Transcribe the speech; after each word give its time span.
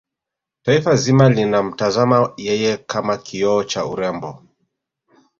taifa 0.63 0.95
zima 0.95 1.29
linamtazama 1.29 2.33
yeye 2.37 2.77
kama 2.77 3.17
kioo 3.17 3.63
cha 3.63 3.85
urembo 3.85 4.43